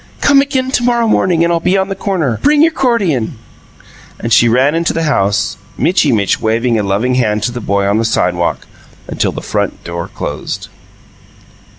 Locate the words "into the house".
4.73-5.57